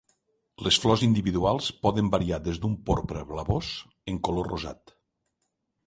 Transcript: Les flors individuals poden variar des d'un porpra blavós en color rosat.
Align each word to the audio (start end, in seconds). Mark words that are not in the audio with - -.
Les 0.67 0.79
flors 0.85 1.03
individuals 1.07 1.67
poden 1.85 2.09
variar 2.17 2.41
des 2.49 2.59
d'un 2.65 2.75
porpra 2.91 3.25
blavós 3.35 3.71
en 4.15 4.23
color 4.31 4.53
rosat. 4.55 5.01